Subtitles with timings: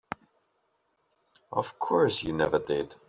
[1.51, 2.95] Of course you never did.